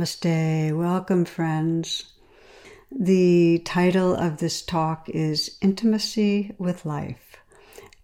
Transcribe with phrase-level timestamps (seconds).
[0.00, 0.74] Namaste.
[0.74, 2.04] Welcome, friends.
[2.90, 7.36] The title of this talk is Intimacy with Life.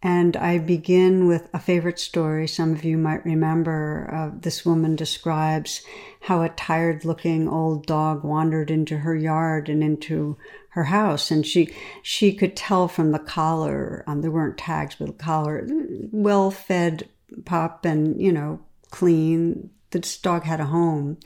[0.03, 2.47] And I begin with a favorite story.
[2.49, 5.81] Some of you might remember uh, this woman describes
[6.21, 10.37] how a tired looking old dog wandered into her yard and into
[10.73, 11.31] her house.
[11.31, 15.67] And she, she could tell from the collar, um, there weren't tags, but the collar,
[16.13, 17.09] well fed
[17.47, 19.71] pup and, you know, clean.
[19.93, 21.17] This dog had a home.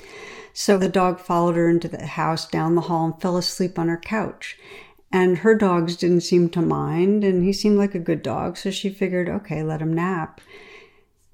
[0.52, 3.88] So the dog followed her into the house down the hall and fell asleep on
[3.88, 4.58] her couch.
[5.12, 8.70] And her dogs didn't seem to mind, and he seemed like a good dog, so
[8.70, 10.40] she figured, okay, let him nap.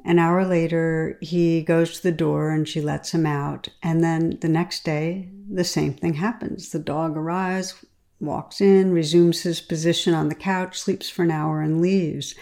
[0.06, 3.68] An hour later, he goes to the door and she lets him out.
[3.82, 6.70] And then the next day, the same thing happens.
[6.70, 7.84] The dog arrives,
[8.20, 12.36] walks in, resumes his position on the couch, sleeps for an hour, and leaves.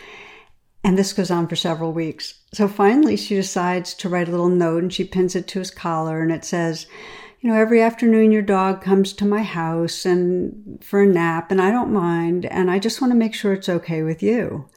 [0.85, 2.35] And this goes on for several weeks.
[2.55, 5.73] So finally, she decides to write a little note and she pins it to his
[5.73, 6.87] collar and it says,
[7.41, 11.61] you know, every afternoon your dog comes to my house and for a nap and
[11.61, 14.69] I don't mind and I just want to make sure it's okay with you.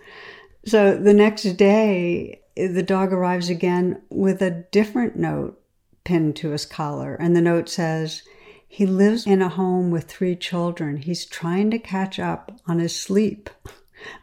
[0.66, 5.62] So the next day, the dog arrives again with a different note
[6.04, 8.24] pinned to his collar and the note says,
[8.68, 10.98] he lives in a home with three children.
[10.98, 13.52] He's trying to catch up on his sleep.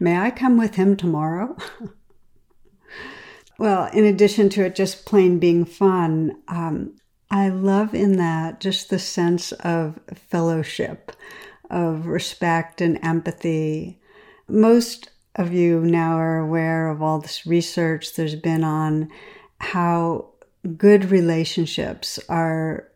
[0.00, 1.56] May I come with him tomorrow?
[3.58, 6.96] well, in addition to it just plain being fun, um,
[7.30, 9.98] I love in that just the sense of
[10.28, 11.12] fellowship,
[11.70, 14.00] of respect and empathy.
[14.48, 19.10] Most of you now are aware of all this research there's been on
[19.58, 20.30] how
[20.76, 22.88] good relationships are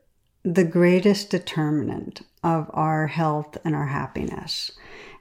[0.44, 4.70] the greatest determinant of our health and our happiness.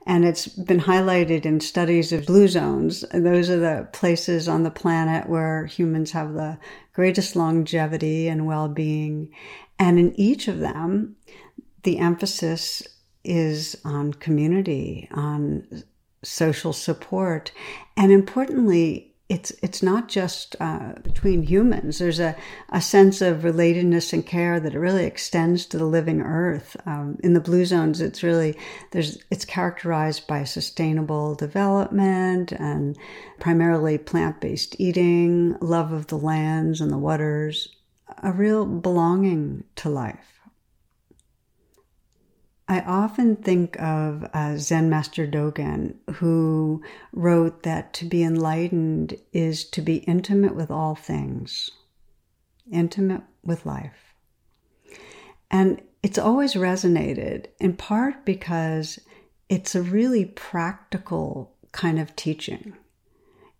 [0.07, 3.03] And it's been highlighted in studies of blue zones.
[3.13, 6.57] Those are the places on the planet where humans have the
[6.93, 9.33] greatest longevity and well being.
[9.77, 11.17] And in each of them,
[11.83, 12.81] the emphasis
[13.25, 15.83] is on community, on
[16.23, 17.51] social support,
[17.97, 21.99] and importantly, it's it's not just uh, between humans.
[21.99, 22.35] There's a,
[22.69, 26.77] a sense of relatedness and care that really extends to the living earth.
[26.85, 28.57] Um, in the blue zones, it's really
[28.91, 32.97] there's it's characterized by sustainable development and
[33.39, 37.75] primarily plant based eating, love of the lands and the waters,
[38.23, 40.36] a real belonging to life.
[42.69, 46.83] I often think of uh, Zen Master Dogen, who
[47.13, 51.71] wrote that to be enlightened is to be intimate with all things,
[52.69, 54.13] intimate with life.
[55.49, 58.99] And it's always resonated in part because
[59.47, 62.73] it's a really practical kind of teaching.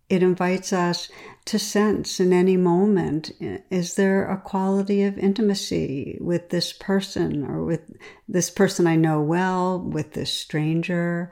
[0.08, 1.10] It invites us
[1.44, 3.32] to sense in any moment
[3.70, 7.92] is there a quality of intimacy with this person or with
[8.26, 11.30] this person I know well, with this stranger,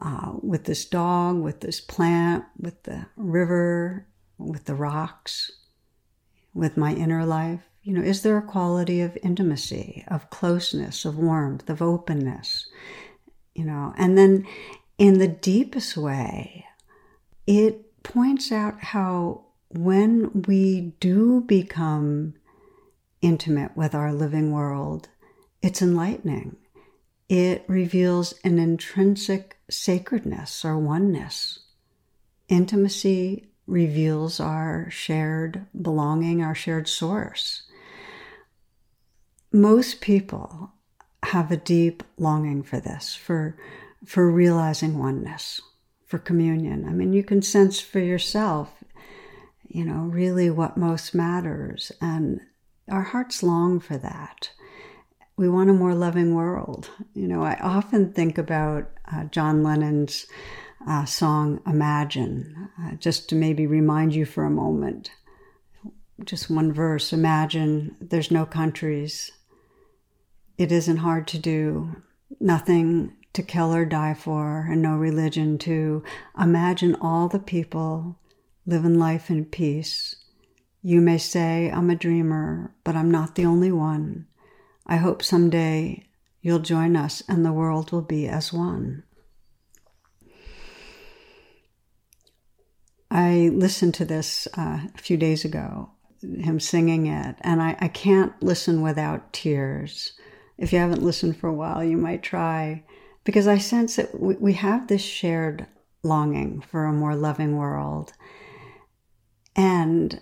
[0.00, 4.06] uh, with this dog, with this plant, with the river,
[4.38, 5.52] with the rocks,
[6.52, 7.62] with my inner life?
[7.82, 12.66] You know, is there a quality of intimacy, of closeness, of warmth, of openness?
[13.54, 14.46] You know, and then
[14.98, 16.64] in the deepest way,
[17.46, 22.34] it points out how when we do become
[23.20, 25.08] intimate with our living world,
[25.60, 26.56] it's enlightening.
[27.28, 31.58] It reveals an intrinsic sacredness or oneness.
[32.48, 37.62] Intimacy reveals our shared belonging, our shared source.
[39.52, 40.70] Most people
[41.24, 43.56] have a deep longing for this, for,
[44.04, 45.60] for realizing oneness
[46.06, 46.88] for communion.
[46.88, 48.72] I mean, you can sense for yourself,
[49.68, 51.92] you know, really what most matters.
[52.00, 52.40] And
[52.90, 54.50] our hearts long for that.
[55.36, 56.88] We want a more loving world.
[57.12, 60.26] You know, I often think about uh, John Lennon's
[60.88, 65.10] uh, song Imagine, uh, just to maybe remind you for a moment.
[66.24, 69.32] Just one verse Imagine there's no countries.
[70.56, 71.96] It isn't hard to do,
[72.40, 76.02] nothing to kill or die for, and no religion to
[76.38, 78.18] imagine all the people
[78.66, 80.16] living life in peace.
[80.82, 84.26] You may say I'm a dreamer, but I'm not the only one.
[84.86, 86.06] I hope someday
[86.40, 89.02] you'll join us and the world will be as one.
[93.10, 95.90] I listened to this uh, a few days ago,
[96.22, 100.12] him singing it, and I, I can't listen without tears.
[100.58, 102.82] If you haven't listened for a while, you might try,
[103.26, 105.66] because I sense that we, we have this shared
[106.04, 108.12] longing for a more loving world.
[109.56, 110.20] And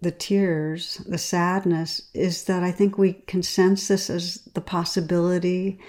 [0.00, 5.80] the tears, the sadness, is that I think we can sense this as the possibility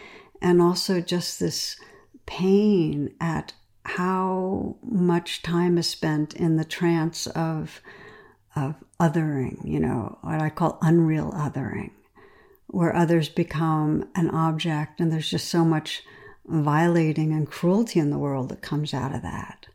[0.41, 1.77] and also just this
[2.25, 3.53] pain at
[3.85, 7.81] how much time is spent in the trance of
[8.53, 11.91] of othering, you know, what I call unreal othering,
[12.67, 16.03] where others become an object and there's just so much
[16.45, 19.67] violating and cruelty in the world that comes out of that.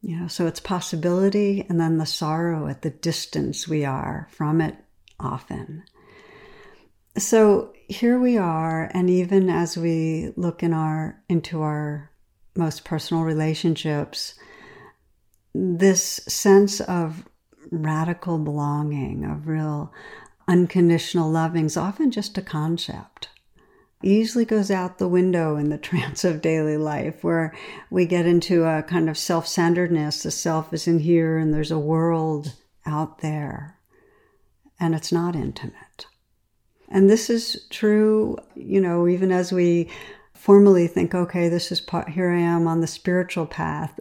[0.00, 4.60] You know, so it's possibility and then the sorrow at the distance we are from
[4.60, 4.76] it
[5.18, 5.82] often.
[7.16, 12.12] So here we are, and even as we look in our into our
[12.54, 14.34] most personal relationships,
[15.54, 17.28] this sense of
[17.70, 19.92] radical belonging, of real
[20.46, 23.28] unconditional loving is often just a concept.
[24.02, 27.54] Easily goes out the window in the trance of daily life where
[27.90, 30.22] we get into a kind of self centeredness.
[30.22, 32.54] The self is in here and there's a world
[32.86, 33.78] out there,
[34.78, 36.06] and it's not intimate.
[36.88, 39.90] And this is true, you know, even as we
[40.34, 43.98] formally think, okay, this is part, here I am on the spiritual path.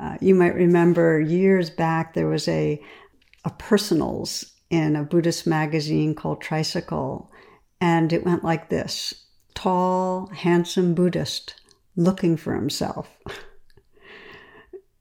[0.00, 2.82] Uh, you might remember years back there was a
[3.44, 7.30] a personals in a Buddhist magazine called Tricycle,
[7.80, 9.12] and it went like this:
[9.54, 11.60] tall, handsome Buddhist
[11.96, 13.08] looking for himself.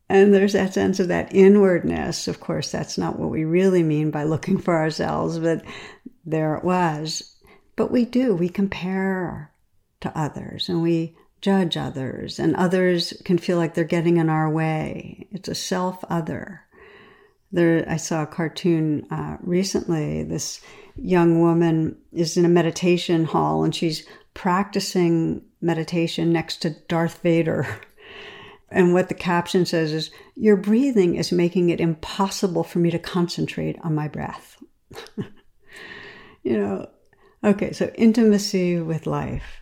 [0.10, 2.28] and there's that sense of that inwardness.
[2.28, 5.64] Of course, that's not what we really mean by looking for ourselves, but
[6.26, 7.36] there it was.
[7.76, 9.52] But we do, we compare
[10.02, 14.50] to others and we judge others, and others can feel like they're getting in our
[14.50, 15.28] way.
[15.32, 16.62] It's a self other.
[17.52, 20.24] There, I saw a cartoon uh, recently.
[20.24, 20.62] This
[20.96, 27.68] young woman is in a meditation hall and she's practicing meditation next to Darth Vader.
[28.74, 33.00] And what the caption says is, Your breathing is making it impossible for me to
[33.00, 34.64] concentrate on my breath.
[36.44, 36.90] you know,
[37.44, 39.62] okay, so intimacy with life.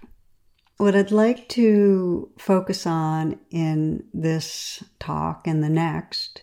[0.77, 6.41] What I'd like to focus on in this talk and the next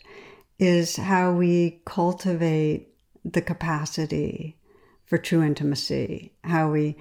[0.58, 2.88] is how we cultivate
[3.24, 4.58] the capacity
[5.04, 6.96] for true intimacy, how we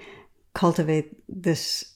[0.56, 1.94] cultivate this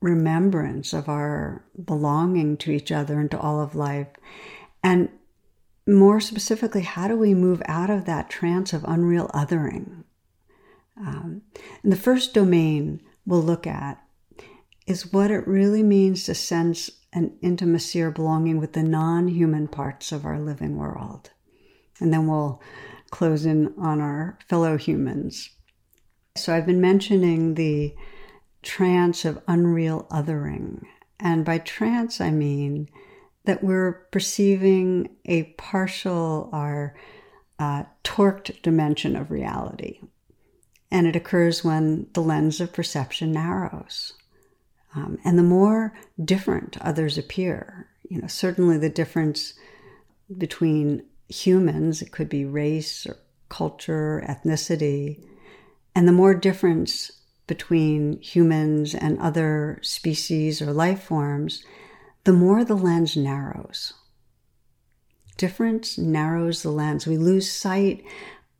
[0.00, 4.08] remembrance of our belonging to each other and to all of life.
[4.84, 5.08] And
[5.86, 10.04] more specifically, how do we move out of that trance of unreal othering?
[10.96, 11.42] Um,
[11.82, 14.02] the first domain we'll look at
[14.86, 19.68] is what it really means to sense an intimacy or belonging with the non human
[19.68, 21.30] parts of our living world.
[22.00, 22.60] And then we'll
[23.10, 25.50] close in on our fellow humans.
[26.34, 27.94] So I've been mentioning the
[28.62, 30.82] trance of unreal othering.
[31.20, 32.88] And by trance, I mean
[33.44, 36.96] that we're perceiving a partial or
[37.58, 40.00] uh, torqued dimension of reality.
[40.90, 44.14] And it occurs when the lens of perception narrows.
[44.94, 49.54] Um, and the more different others appear, you know, certainly the difference
[50.36, 53.16] between humans, it could be race or
[53.48, 55.22] culture, ethnicity,
[55.94, 57.10] and the more difference
[57.46, 61.64] between humans and other species or life forms,
[62.24, 63.92] the more the lens narrows.
[65.36, 67.06] Difference narrows the lens.
[67.06, 68.04] We lose sight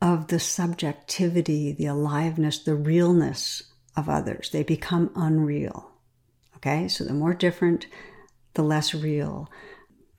[0.00, 3.62] of the subjectivity, the aliveness, the realness
[3.96, 4.50] of others.
[4.50, 5.92] They become unreal.
[6.56, 7.86] Okay, so the more different,
[8.54, 9.48] the less real.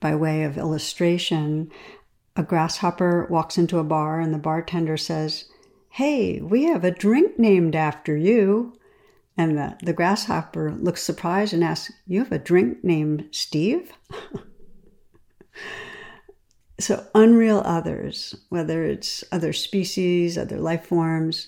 [0.00, 1.70] By way of illustration,
[2.36, 5.44] a grasshopper walks into a bar and the bartender says,
[5.94, 8.76] Hey, we have a drink named after you.
[9.36, 13.92] And the, the grasshopper looks surprised and asks, You have a drink named Steve?
[16.80, 21.46] so, unreal others, whether it's other species, other life forms,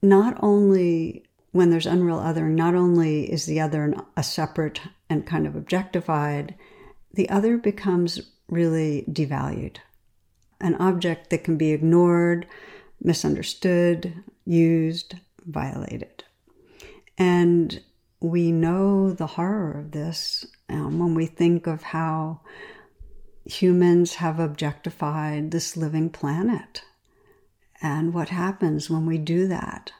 [0.00, 5.46] not only when there's unreal othering, not only is the other a separate and kind
[5.46, 6.54] of objectified,
[7.12, 9.76] the other becomes really devalued.
[10.58, 12.46] An object that can be ignored,
[13.02, 15.14] misunderstood, used,
[15.44, 16.24] violated.
[17.16, 17.80] And
[18.20, 22.40] we know the horror of this um, when we think of how
[23.44, 26.82] humans have objectified this living planet
[27.80, 29.92] and what happens when we do that,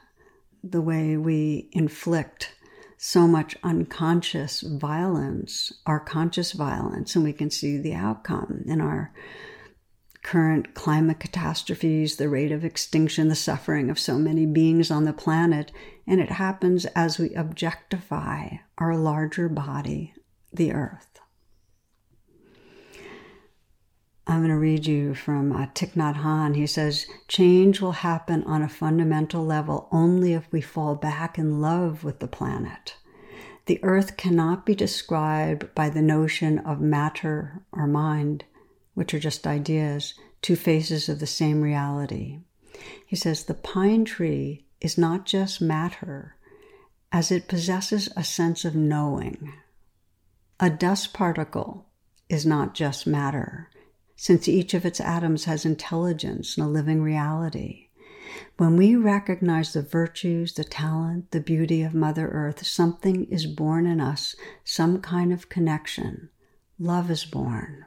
[0.63, 2.53] the way we inflict
[2.97, 9.13] so much unconscious violence, our conscious violence, and we can see the outcome in our
[10.29, 15.11] current climate catastrophes, the rate of extinction, the suffering of so many beings on the
[15.11, 15.71] planet.
[16.05, 20.13] And it happens as we objectify our larger body,
[20.53, 21.19] the earth.
[24.27, 26.55] I'm going to read you from uh, Thich Nhat Hanh.
[26.55, 31.59] He says, Change will happen on a fundamental level only if we fall back in
[31.59, 32.97] love with the planet.
[33.65, 38.45] The earth cannot be described by the notion of matter or mind,
[38.99, 42.41] which are just ideas, two faces of the same reality.
[43.05, 46.35] He says, The pine tree is not just matter,
[47.09, 49.53] as it possesses a sense of knowing.
[50.59, 51.87] A dust particle
[52.27, 53.69] is not just matter
[54.17, 57.87] since each of its atoms has intelligence and a living reality.
[58.57, 63.85] When we recognize the virtues, the talent, the beauty of Mother Earth, something is born
[63.85, 66.27] in us, some kind of connection.
[66.77, 67.85] Love is born.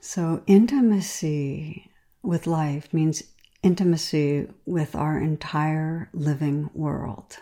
[0.00, 1.90] So, intimacy
[2.22, 3.22] with life means
[3.62, 7.36] intimacy with our entire living world.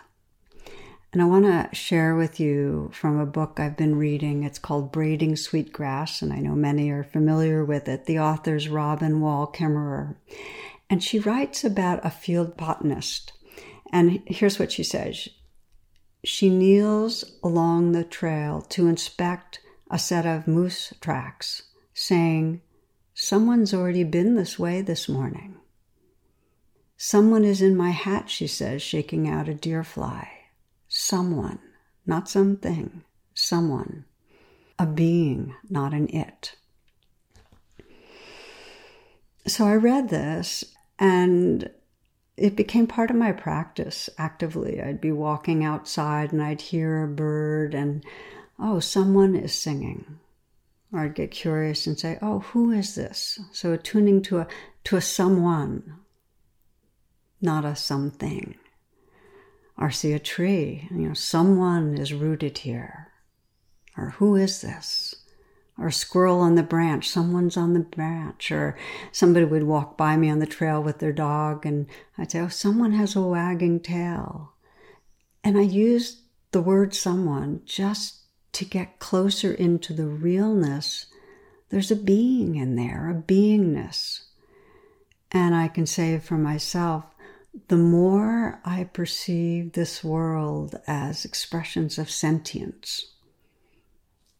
[1.11, 4.43] And I want to share with you from a book I've been reading.
[4.43, 8.05] It's called Braiding Sweetgrass, and I know many are familiar with it.
[8.05, 10.17] The author's Robin Wall Kimmerer.
[10.89, 13.31] And she writes about a field botanist.
[13.91, 15.29] And here's what she says
[16.23, 21.63] She kneels along the trail to inspect a set of moose tracks,
[21.99, 22.61] saying,
[23.13, 25.57] Someone's already been this way this morning.
[26.95, 30.29] Someone is in my hat, she says, shaking out a deer fly
[30.87, 31.59] someone,
[32.07, 33.03] not something,
[33.35, 34.05] someone,
[34.79, 36.55] a being, not an it.
[39.45, 40.63] So I read this
[40.97, 41.69] and
[42.37, 44.81] it became part of my practice actively.
[44.81, 48.03] I'd be walking outside and I'd hear a bird and,
[48.57, 50.19] oh, someone is singing.
[50.91, 53.39] Or I'd get curious and say, oh, who is this?
[53.51, 54.47] So attuning to a,
[54.85, 55.99] to a someone,
[57.41, 58.55] not a something
[59.79, 60.87] or see a tree.
[60.91, 63.07] You know, someone is rooted here.
[63.97, 65.15] Or who is this?
[65.77, 68.51] Or squirrel on the branch, someone's on the branch.
[68.51, 68.77] Or
[69.13, 72.49] somebody would walk by me on the trail with their dog, and I'd say, Oh,
[72.49, 74.53] someone has a wagging tail.
[75.43, 76.19] And I used
[76.51, 78.18] the word someone just
[78.53, 81.07] to get closer into the realness.
[81.69, 84.21] There's a being in there, a beingness.
[85.31, 87.05] And I can say for myself,
[87.67, 93.13] the more I perceive this world as expressions of sentience,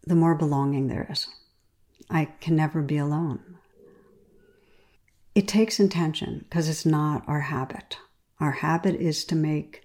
[0.06, 1.28] the more belonging there is.
[2.10, 3.58] I can never be alone.
[5.36, 7.98] It takes intention because it's not our habit.
[8.40, 9.84] Our habit is to make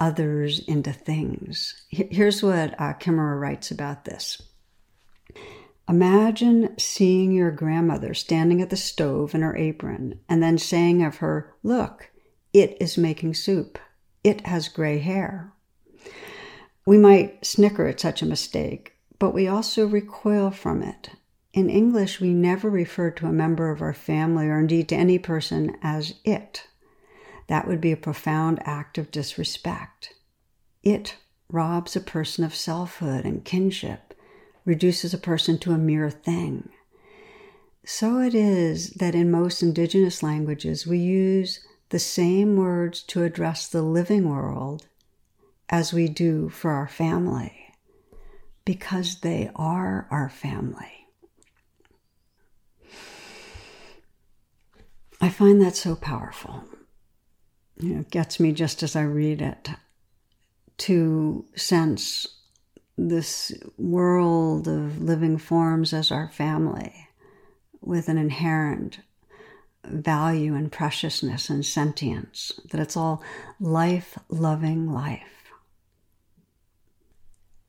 [0.00, 1.74] others into things.
[1.90, 4.42] Here's what uh, Kimmerer writes about this.
[5.88, 11.16] Imagine seeing your grandmother standing at the stove in her apron and then saying of
[11.16, 12.10] her, Look,
[12.52, 13.78] it is making soup.
[14.24, 15.52] It has gray hair.
[16.86, 21.10] We might snicker at such a mistake, but we also recoil from it.
[21.52, 25.18] In English, we never refer to a member of our family or indeed to any
[25.18, 26.68] person as it.
[27.50, 30.14] That would be a profound act of disrespect.
[30.84, 31.16] It
[31.48, 34.14] robs a person of selfhood and kinship,
[34.64, 36.68] reduces a person to a mere thing.
[37.84, 43.66] So it is that in most indigenous languages we use the same words to address
[43.66, 44.86] the living world
[45.68, 47.74] as we do for our family
[48.64, 51.08] because they are our family.
[55.20, 56.64] I find that so powerful.
[57.80, 59.70] You know, it gets me just as I read it
[60.78, 62.26] to sense
[62.96, 67.08] this world of living forms as our family
[67.80, 69.00] with an inherent
[69.84, 73.22] value and preciousness and sentience, that it's all
[73.58, 75.22] life loving life.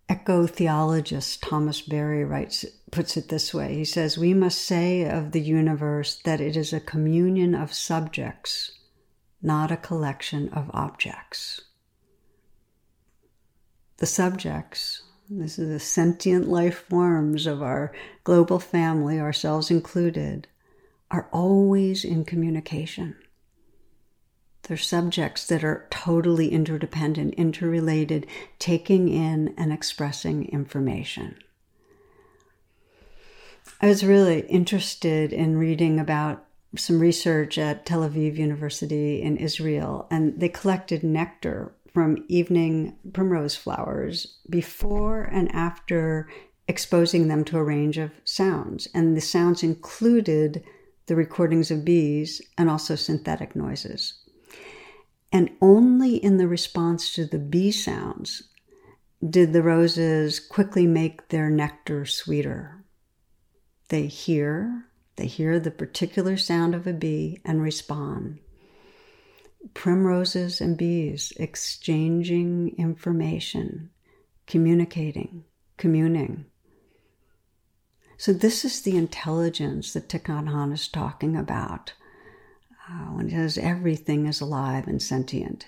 [0.09, 5.31] Eco theologist Thomas Berry writes, puts it this way He says, We must say of
[5.31, 8.71] the universe that it is a communion of subjects,
[9.41, 11.61] not a collection of objects.
[13.97, 17.91] The subjects, this is the sentient life forms of our
[18.23, 20.47] global family, ourselves included,
[21.09, 23.15] are always in communication.
[24.63, 28.27] They're subjects that are totally interdependent, interrelated,
[28.59, 31.35] taking in and expressing information.
[33.81, 36.45] I was really interested in reading about
[36.75, 43.55] some research at Tel Aviv University in Israel, and they collected nectar from evening primrose
[43.55, 46.29] flowers before and after
[46.67, 48.87] exposing them to a range of sounds.
[48.93, 50.63] And the sounds included
[51.07, 54.13] the recordings of bees and also synthetic noises.
[55.33, 58.43] And only in the response to the bee sounds
[59.27, 62.83] did the roses quickly make their nectar sweeter.
[63.89, 68.39] They hear, they hear the particular sound of a bee and respond.
[69.73, 73.89] Primroses and bees exchanging information,
[74.47, 75.43] communicating,
[75.77, 76.45] communing.
[78.17, 81.93] So, this is the intelligence that Nhat Hanh is talking about
[82.89, 85.67] uh, when he says everything is alive and sentient.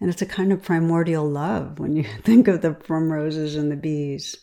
[0.00, 3.76] And it's a kind of primordial love when you think of the primroses and the
[3.76, 4.36] bees.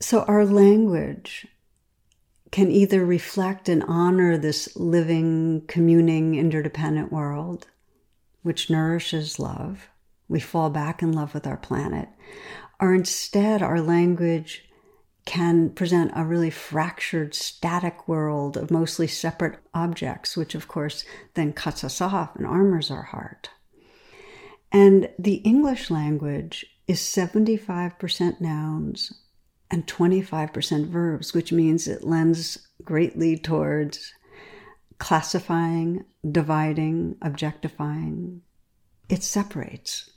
[0.00, 1.46] So, our language
[2.50, 7.68] can either reflect and honor this living, communing, interdependent world,
[8.42, 9.88] which nourishes love.
[10.28, 12.08] We fall back in love with our planet.
[12.80, 14.64] Or instead, our language
[15.26, 21.04] can present a really fractured, static world of mostly separate objects, which of course
[21.34, 23.50] then cuts us off and armors our heart.
[24.72, 29.12] And the English language is 75% nouns
[29.70, 34.12] and 25% verbs, which means it lends greatly towards
[34.98, 38.42] classifying, dividing, objectifying.
[39.08, 40.10] It separates.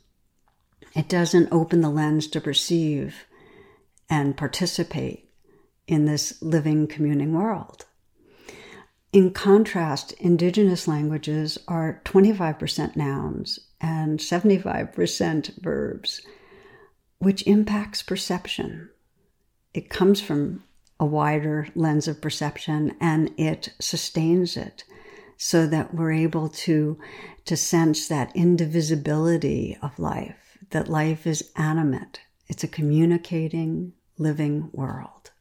[0.95, 3.25] It doesn't open the lens to perceive
[4.09, 5.29] and participate
[5.87, 7.85] in this living, communing world.
[9.11, 16.21] In contrast, indigenous languages are 25% nouns and 75% verbs,
[17.19, 18.89] which impacts perception.
[19.73, 20.63] It comes from
[20.99, 24.83] a wider lens of perception and it sustains it
[25.37, 26.97] so that we're able to,
[27.45, 35.31] to sense that indivisibility of life, that life is animate, it's a communicating, living world.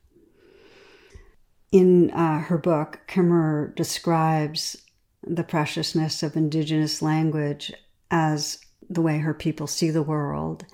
[1.71, 4.77] In uh, her book, Kimmerer describes
[5.23, 7.73] the preciousness of indigenous language
[8.11, 8.59] as
[8.90, 10.66] the way her people see the world,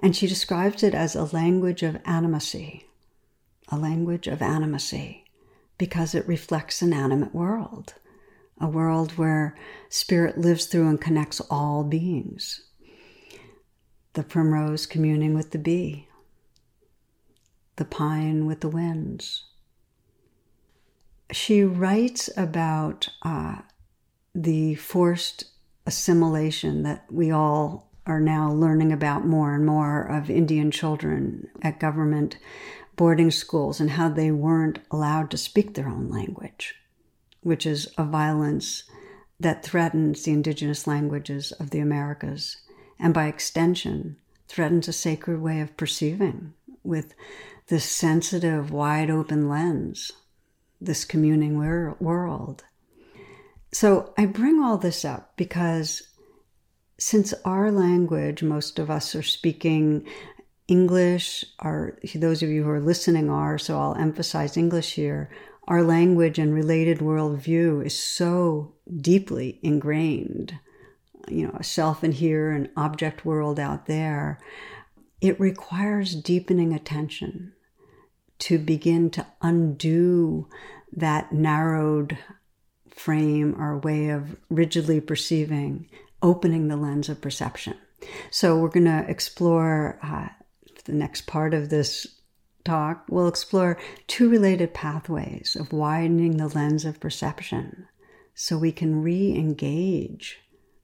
[0.00, 2.84] and she describes it as a language of animacy,
[3.68, 5.22] a language of animacy,
[5.78, 7.94] because it reflects an animate world,
[8.60, 9.56] a world where
[9.88, 12.62] spirit lives through and connects all beings
[14.16, 16.08] the primrose communing with the bee,
[17.76, 19.44] the pine with the winds.
[21.30, 23.56] She writes about uh,
[24.34, 25.44] the forced
[25.86, 31.78] assimilation that we all are now learning about more and more of Indian children at
[31.78, 32.38] government
[32.96, 36.74] boarding schools and how they weren't allowed to speak their own language,
[37.42, 38.84] which is a violence
[39.38, 42.56] that threatens the indigenous languages of the Americas
[42.98, 44.16] and by extension
[44.48, 47.14] threatens a sacred way of perceiving with
[47.68, 50.12] this sensitive, wide open lens,
[50.80, 52.64] this communing world.
[53.72, 56.02] So I bring all this up because
[56.98, 60.06] since our language, most of us are speaking
[60.68, 65.30] English, are those of you who are listening are, so I'll emphasize English here.
[65.68, 70.58] Our language and related worldview is so deeply ingrained
[71.28, 74.38] you know, a self in here, an object world out there,
[75.20, 77.52] it requires deepening attention
[78.38, 80.48] to begin to undo
[80.92, 82.18] that narrowed
[82.88, 85.88] frame or way of rigidly perceiving,
[86.22, 87.74] opening the lens of perception.
[88.30, 90.28] So, we're going to explore uh,
[90.86, 92.06] the next part of this
[92.64, 93.04] talk.
[93.08, 97.86] We'll explore two related pathways of widening the lens of perception
[98.34, 100.40] so we can re engage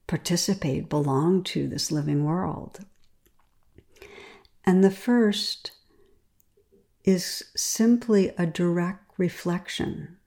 [0.07, 2.79] participate, belong to this living world.
[4.65, 5.71] And the first
[7.03, 10.17] is simply a direct reflection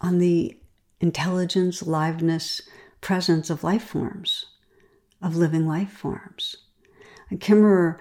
[0.00, 0.58] on the
[1.00, 2.60] intelligence, liveness,
[3.00, 4.46] presence of life forms,
[5.20, 6.56] of living life forms.
[7.38, 7.98] Kimmerer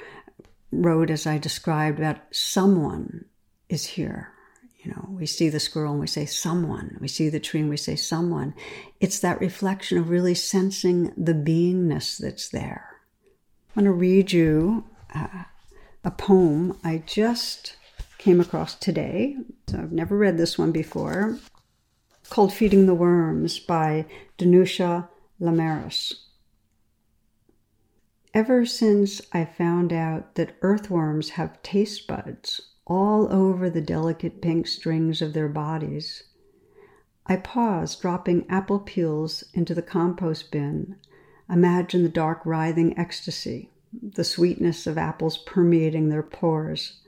[0.72, 3.26] wrote, as I described, that someone
[3.70, 4.32] is here.
[4.80, 6.98] You know, we see the squirrel and we say someone.
[7.00, 8.56] We see the tree and we say someone.
[9.00, 12.98] It's that reflection of really sensing the beingness that's there.
[13.76, 15.44] I'm going to read you uh,
[16.04, 17.76] a poem I just
[18.18, 19.38] came across today.
[19.68, 21.38] So I've never read this one before.
[22.30, 24.06] called Feeding the Worms by
[24.38, 25.08] Danusha
[25.40, 26.14] Lameris.
[28.34, 34.68] Ever since I found out that earthworms have taste buds all over the delicate pink
[34.68, 36.24] strings of their bodies,
[37.26, 40.96] I pause, dropping apple peels into the compost bin.
[41.50, 43.70] Imagine the dark, writhing ecstasy,
[44.02, 47.02] the sweetness of apples permeating their pores.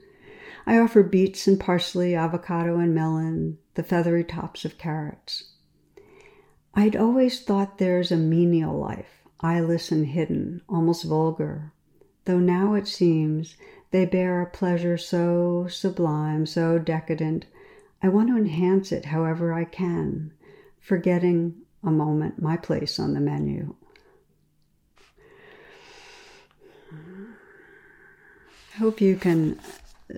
[0.66, 5.52] I offer beets and parsley, avocado and melon, the feathery tops of carrots.
[6.74, 11.70] I'd always thought there's a menial life, eyeless and hidden, almost vulgar,
[12.24, 13.56] though now it seems
[13.90, 17.44] they bear a pleasure so sublime, so decadent,
[18.02, 20.32] I want to enhance it however I can,
[20.80, 23.74] forgetting a moment my place on the menu.
[28.72, 29.60] I hope you can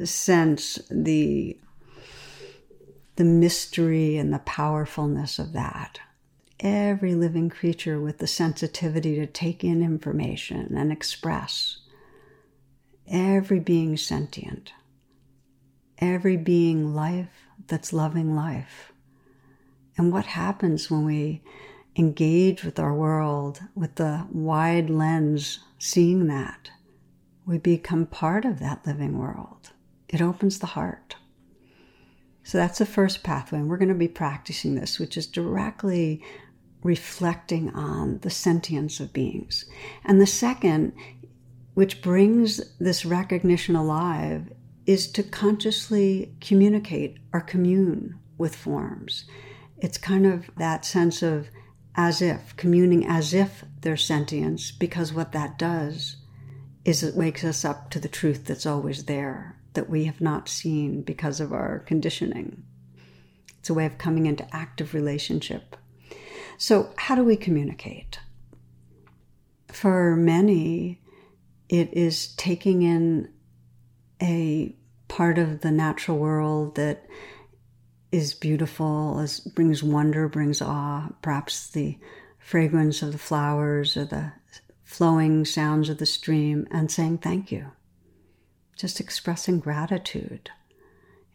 [0.04, 1.58] sense the
[3.16, 6.00] the mystery and the powerfulness of that
[6.60, 11.78] every living creature with the sensitivity to take in information and express.
[13.06, 14.72] Every being sentient.
[15.98, 18.92] Every being life that's loving life.
[19.96, 21.42] And what happens when we
[21.96, 26.70] engage with our world with the wide lens, seeing that?
[27.46, 29.70] We become part of that living world.
[30.08, 31.16] It opens the heart.
[32.42, 33.58] So that's the first pathway.
[33.58, 36.22] And we're going to be practicing this, which is directly
[36.86, 39.64] reflecting on the sentience of beings.
[40.04, 40.92] And the second,
[41.74, 44.52] which brings this recognition alive,
[44.86, 49.24] is to consciously communicate or commune with forms.
[49.78, 51.48] It's kind of that sense of
[51.96, 56.16] as if, communing as if they're sentience, because what that does
[56.84, 60.48] is it wakes us up to the truth that's always there, that we have not
[60.48, 62.62] seen because of our conditioning.
[63.58, 65.76] It's a way of coming into active relationship
[66.58, 68.18] so, how do we communicate?
[69.68, 71.00] For many,
[71.68, 73.30] it is taking in
[74.22, 74.74] a
[75.08, 77.06] part of the natural world that
[78.10, 81.98] is beautiful, is, brings wonder, brings awe, perhaps the
[82.38, 84.32] fragrance of the flowers or the
[84.84, 87.72] flowing sounds of the stream, and saying thank you.
[88.76, 90.50] Just expressing gratitude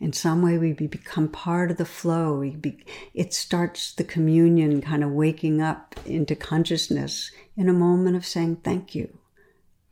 [0.02, 2.42] in some way we become part of the flow.
[2.60, 2.84] Be,
[3.14, 8.58] it starts the communion kind of waking up into consciousness in a moment of saying
[8.58, 9.20] thank you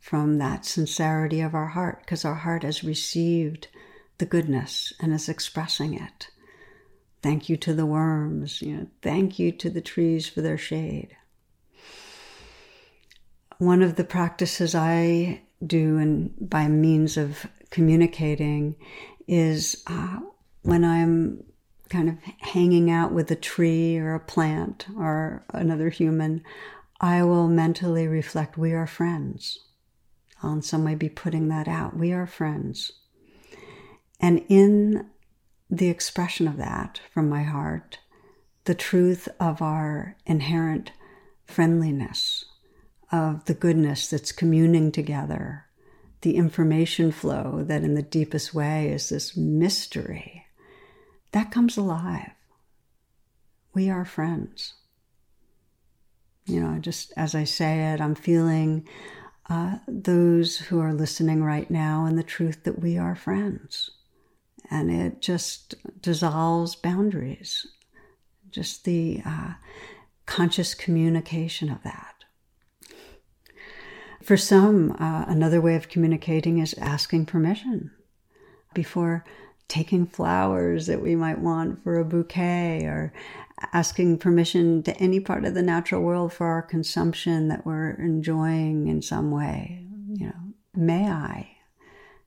[0.00, 3.68] from that sincerity of our heart because our heart has received
[4.18, 6.28] the goodness and is expressing it.
[7.22, 11.16] Thank you to the worms you know thank you to the trees for their shade.
[13.58, 18.74] One of the practices i do and by means of communicating
[19.30, 20.18] is uh,
[20.62, 21.44] when I'm
[21.88, 26.42] kind of hanging out with a tree or a plant or another human,
[27.00, 29.60] I will mentally reflect, we are friends.
[30.42, 31.96] I'll in some way be putting that out.
[31.96, 32.90] We are friends.
[34.18, 35.08] And in
[35.70, 38.00] the expression of that from my heart,
[38.64, 40.90] the truth of our inherent
[41.44, 42.46] friendliness,
[43.12, 45.66] of the goodness that's communing together,
[46.22, 50.44] the information flow that in the deepest way is this mystery,
[51.32, 52.32] that comes alive.
[53.72, 54.74] We are friends.
[56.46, 58.86] You know, just as I say it, I'm feeling
[59.48, 63.90] uh, those who are listening right now and the truth that we are friends.
[64.70, 67.66] And it just dissolves boundaries,
[68.50, 69.54] just the uh,
[70.26, 72.19] conscious communication of that.
[74.22, 77.90] For some, uh, another way of communicating is asking permission
[78.74, 79.24] before
[79.66, 83.12] taking flowers that we might want for a bouquet or
[83.72, 88.88] asking permission to any part of the natural world for our consumption that we're enjoying
[88.88, 89.86] in some way.
[90.08, 91.56] You know, may I?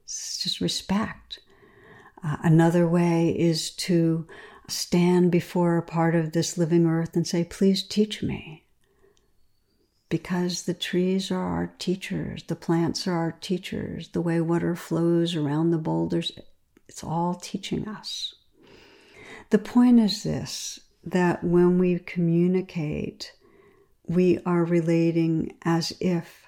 [0.04, 1.40] It's just respect.
[2.24, 4.28] Uh, another way is to
[4.70, 8.63] stand before a part of this living earth and say, please teach me
[10.14, 15.36] because the trees are our teachers, the plants are our teachers, the way water flows
[15.36, 16.32] around the boulders,
[16.88, 18.36] it's all teaching us.
[19.50, 23.34] The point is this that when we communicate,
[24.06, 26.46] we are relating as if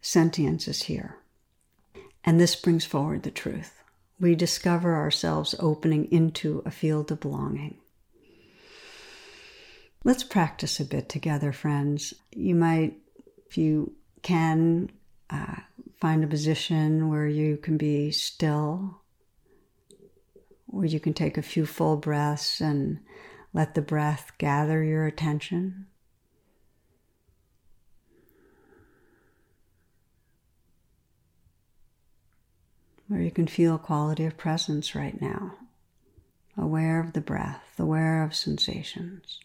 [0.00, 1.18] sentience is here.
[2.24, 3.82] And this brings forward the truth.
[4.18, 7.76] We discover ourselves opening into a field of belonging.
[10.06, 12.12] Let's practice a bit together, friends.
[12.30, 12.98] You might,
[13.46, 14.90] if you can,
[15.30, 15.56] uh,
[15.98, 19.00] find a position where you can be still,
[20.66, 23.00] where you can take a few full breaths and
[23.54, 25.86] let the breath gather your attention.
[33.08, 35.54] Where you can feel quality of presence right now,
[36.58, 39.40] aware of the breath, aware of sensations,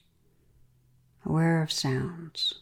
[1.25, 2.53] aware of sounds,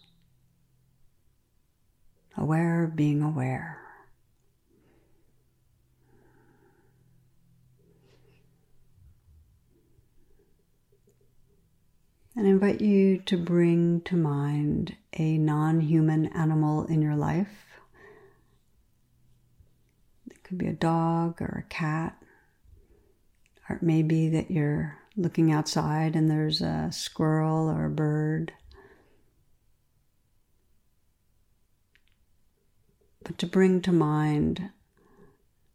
[2.36, 3.80] aware of being aware.
[12.38, 17.66] And I invite you to bring to mind a non human animal in your life.
[20.30, 22.16] It could be a dog or a cat,
[23.68, 28.54] or it may be that you're looking outside and there's a squirrel or a bird.
[33.24, 34.70] But to bring to mind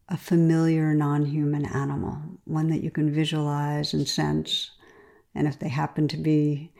[0.09, 4.71] a familiar non human animal, one that you can visualize and sense
[5.35, 6.71] and if they happen to be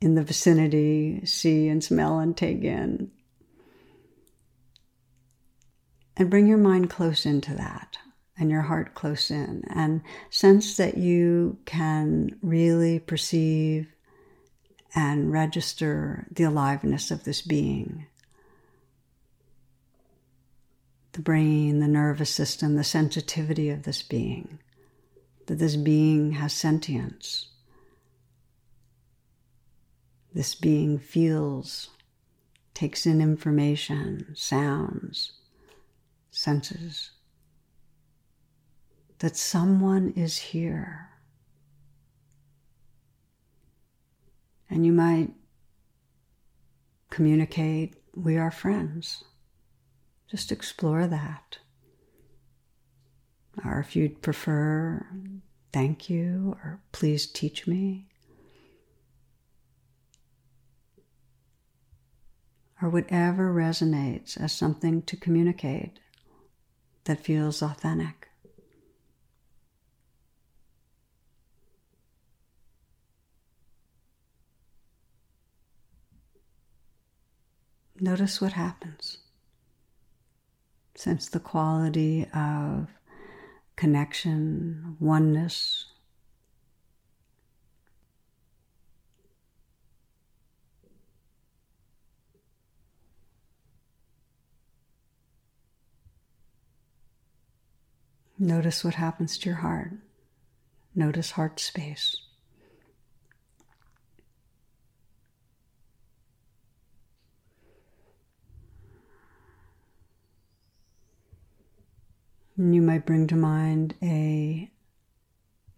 [0.00, 3.10] in the vicinity, see and smell and take in.
[6.16, 7.98] And bring your mind close into that
[8.38, 13.88] and your heart close in and sense that you can really perceive
[14.94, 18.06] and register the aliveness of this being.
[21.12, 24.58] The brain, the nervous system, the sensitivity of this being,
[25.46, 27.48] that this being has sentience.
[30.32, 31.90] This being feels,
[32.72, 35.32] takes in information, sounds,
[36.32, 37.12] senses,
[39.18, 41.10] that someone is here.
[44.68, 45.30] And you might
[47.10, 49.24] communicate, we are friends.
[50.28, 51.58] Just explore that.
[53.64, 55.06] Or if you'd prefer,
[55.72, 58.08] thank you, or please teach me.
[62.84, 65.98] or whatever resonates as something to communicate
[67.04, 68.28] that feels authentic.
[78.04, 79.16] Notice what happens.
[80.94, 82.88] Sense the quality of
[83.76, 85.86] connection, oneness,
[98.38, 99.92] Notice what happens to your heart.
[100.94, 102.14] Notice heart space.
[102.16, 102.90] And
[112.56, 114.70] you might bring to mind a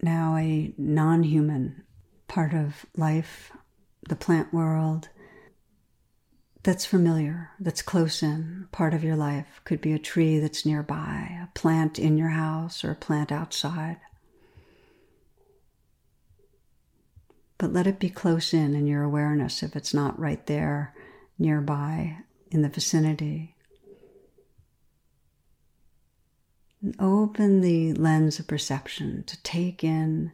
[0.01, 1.83] now a non human
[2.27, 3.51] part of life,
[4.07, 5.09] the plant world,
[6.63, 9.61] that's familiar, that's close in, part of your life.
[9.63, 13.97] Could be a tree that's nearby, a plant in your house, or a plant outside.
[17.57, 20.93] But let it be close in in your awareness if it's not right there
[21.39, 22.17] nearby
[22.51, 23.55] in the vicinity.
[26.99, 30.31] Open the lens of perception to take in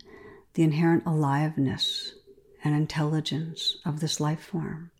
[0.56, 2.16] the inherent aliveness
[2.64, 4.92] and intelligence of this life form.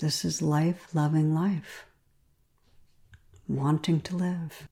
[0.00, 1.86] This is life loving life,
[3.48, 4.68] wanting to live,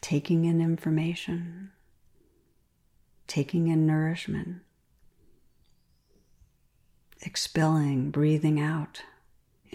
[0.00, 1.72] taking in information,
[3.26, 4.62] taking in nourishment,
[7.20, 9.02] expelling, breathing out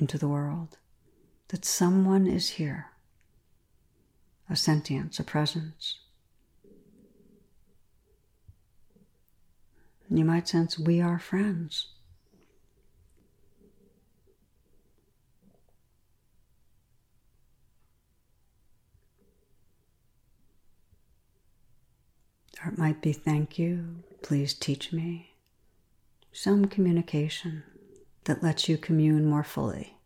[0.01, 0.77] into the world
[1.49, 2.87] that someone is here,
[4.49, 5.99] a sentience, a presence.
[10.09, 11.87] You might sense we are friends.
[22.63, 25.31] Or it might be thank you, please teach me.
[26.33, 27.63] Some communication
[28.25, 29.97] that lets you commune more fully.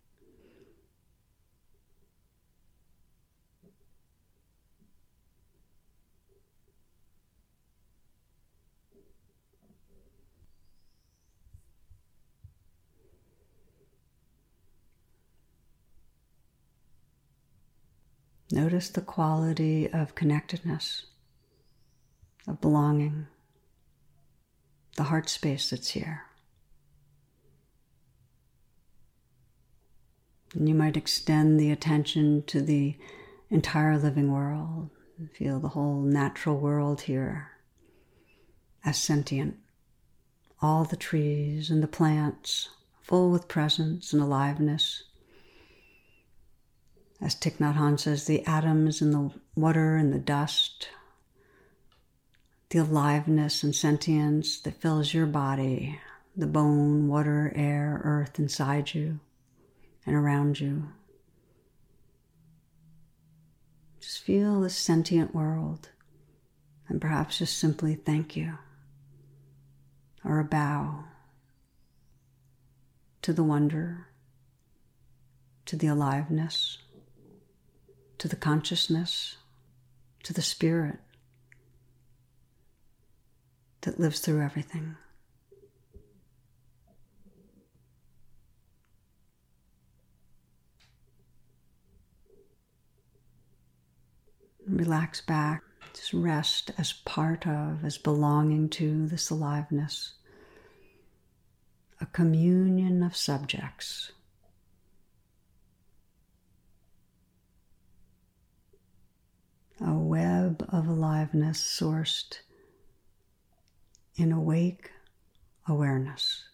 [18.52, 21.06] Notice the quality of connectedness,
[22.46, 23.26] of belonging,
[24.96, 26.25] the heart space that's here.
[30.56, 32.96] And you might extend the attention to the
[33.50, 34.90] entire living world,
[35.32, 37.52] Feel the whole natural world here
[38.84, 39.56] as sentient.
[40.60, 42.68] All the trees and the plants
[43.02, 45.04] full with presence and aliveness.
[47.20, 50.88] As Thich Nhat Hanh says, the atoms in the water and the dust,
[52.68, 55.98] the aliveness and sentience that fills your body,
[56.36, 59.20] the bone, water, air, earth inside you
[60.06, 60.88] and around you.
[64.00, 65.90] Just feel the sentient world
[66.88, 68.56] and perhaps just simply thank you
[70.24, 71.04] or a bow
[73.22, 74.06] to the wonder,
[75.64, 76.78] to the aliveness,
[78.18, 79.36] to the consciousness,
[80.22, 80.98] to the spirit
[83.82, 84.96] that lives through everything.
[94.76, 95.62] Relax back,
[95.94, 100.12] just rest as part of, as belonging to this aliveness.
[101.98, 104.12] A communion of subjects.
[109.80, 112.40] A web of aliveness sourced
[114.16, 114.90] in awake
[115.66, 116.45] awareness.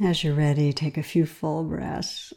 [0.00, 2.32] As you're ready, take a few full breaths.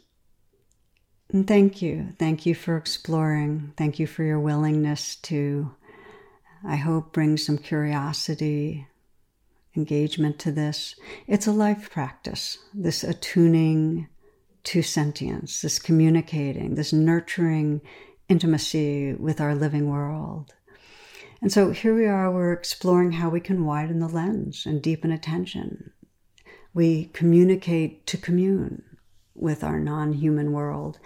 [1.32, 2.08] And thank you.
[2.18, 3.72] Thank you for exploring.
[3.76, 5.72] Thank you for your willingness to,
[6.66, 8.88] I hope, bring some curiosity,
[9.76, 10.96] engagement to this.
[11.28, 14.08] It's a life practice, this attuning
[14.64, 17.80] to sentience, this communicating, this nurturing
[18.28, 20.52] intimacy with our living world.
[21.40, 25.12] And so here we are, we're exploring how we can widen the lens and deepen
[25.12, 25.92] attention
[26.74, 28.82] we communicate to commune
[29.34, 30.98] with our non human world.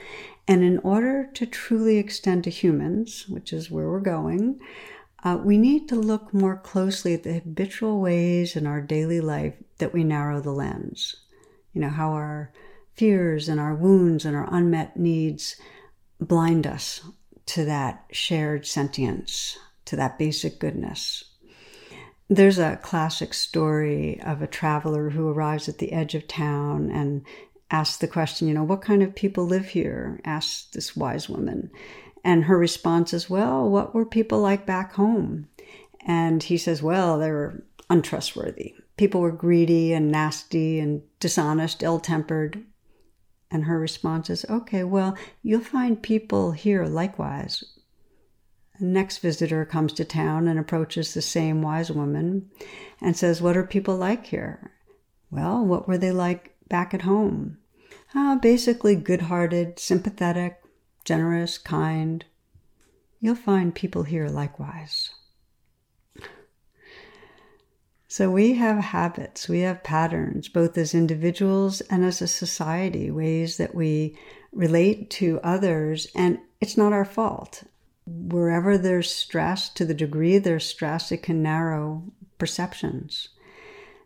[0.48, 4.60] And in order to truly extend to humans, which is where we're going,
[5.24, 9.54] uh, we need to look more closely at the habitual ways in our daily life
[9.78, 11.16] that we narrow the lens.
[11.72, 12.52] You know, how our
[12.94, 15.56] fears and our wounds and our unmet needs
[16.20, 17.00] blind us
[17.46, 21.24] to that shared sentience, to that basic goodness.
[22.28, 27.24] There's a classic story of a traveler who arrives at the edge of town and
[27.70, 30.20] asks the question, you know, what kind of people live here?
[30.24, 31.70] asks this wise woman.
[32.24, 35.48] And her response is, well, what were people like back home?
[36.04, 38.74] And he says, well, they were untrustworthy.
[38.96, 42.64] People were greedy and nasty and dishonest, ill tempered.
[43.52, 47.62] And her response is, okay, well, you'll find people here likewise
[48.78, 52.50] the next visitor comes to town and approaches the same wise woman
[53.00, 54.72] and says, What are people like here?
[55.30, 57.58] Well, what were they like back at home?
[58.14, 60.62] Ah, basically good hearted, sympathetic,
[61.04, 62.24] generous, kind.
[63.20, 65.10] You'll find people here likewise.
[68.08, 73.56] So we have habits, we have patterns, both as individuals and as a society, ways
[73.56, 74.16] that we
[74.52, 77.64] relate to others, and it's not our fault
[78.06, 82.04] wherever there's stress, to the degree there's stress, it can narrow
[82.38, 83.30] perceptions.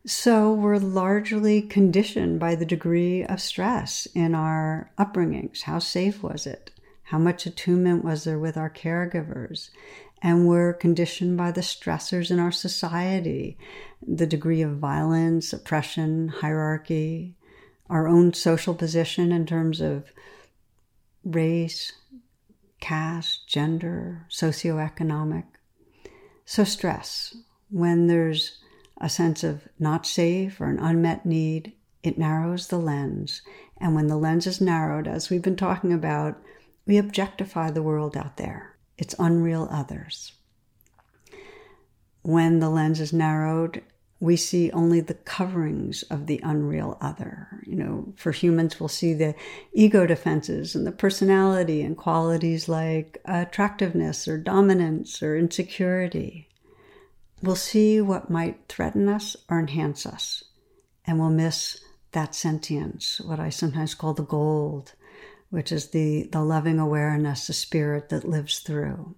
[0.06, 5.62] So we're largely conditioned by the degree of stress in our upbringings.
[5.62, 6.70] How safe was it?
[7.04, 9.68] How much attunement was there with our caregivers?
[10.22, 13.58] And we're conditioned by the stressors in our society,
[14.06, 17.34] the degree of violence, oppression, hierarchy,
[17.90, 20.12] our own social position in terms of
[21.24, 21.92] race,
[22.80, 25.44] caste, gender, socioeconomic.
[26.44, 27.36] So, stress,
[27.70, 28.58] when there's
[29.00, 33.42] a sense of not safe or an unmet need, it narrows the lens.
[33.78, 36.42] And when the lens is narrowed, as we've been talking about,
[36.86, 38.76] we objectify the world out there.
[38.98, 40.32] It's unreal others.
[42.22, 43.82] When the lens is narrowed,
[44.20, 47.48] we see only the coverings of the unreal other.
[47.64, 49.34] You know, for humans, we'll see the
[49.72, 56.48] ego defenses and the personality and qualities like attractiveness or dominance or insecurity.
[57.42, 60.44] We'll see what might threaten us or enhance us,
[61.06, 61.80] and we'll miss
[62.12, 64.92] that sentience, what I sometimes call the gold,
[65.48, 69.14] which is the, the loving awareness, the spirit that lives through.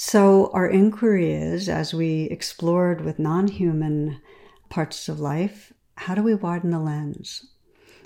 [0.00, 4.20] So, our inquiry is as we explored with non human
[4.68, 7.48] parts of life, how do we widen the lens?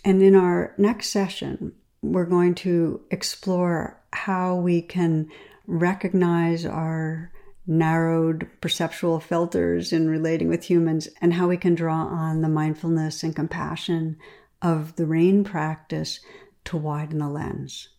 [0.03, 5.29] And in our next session, we're going to explore how we can
[5.67, 7.31] recognize our
[7.67, 13.23] narrowed perceptual filters in relating with humans and how we can draw on the mindfulness
[13.23, 14.17] and compassion
[14.63, 16.21] of the rain practice
[16.65, 17.91] to widen the lens,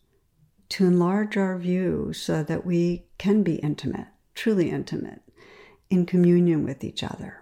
[0.69, 5.21] to enlarge our view so that we can be intimate, truly intimate,
[5.89, 7.39] in communion with each other.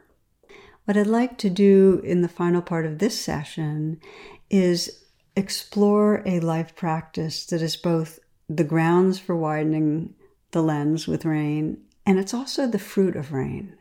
[0.85, 3.99] What I'd like to do in the final part of this session
[4.47, 5.05] is
[5.35, 10.13] explore a life practice that is both the grounds for widening
[10.51, 13.75] the lens with rain and it's also the fruit of rain.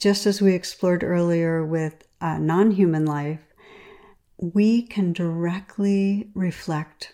[0.00, 3.54] Just as we explored earlier with uh, non human life,
[4.36, 7.12] we can directly reflect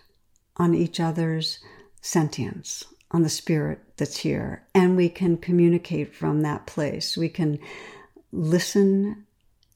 [0.56, 1.58] on each other's
[2.00, 7.16] sentience, on the spirit that's here, and we can communicate from that place.
[7.16, 7.60] We can
[8.32, 9.26] listen